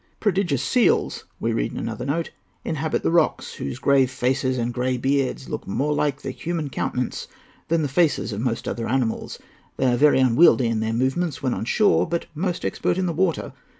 [0.19, 2.31] "Prodigious seals," we read in another note,
[2.65, 7.27] "inhabit the rocks, whose grave faces and grey beards look more like the human countenance
[7.67, 9.37] than the faces of most other animals.
[9.77, 13.13] They are very unwieldy in their movements when on shore, but most expert in the
[13.13, 13.53] water.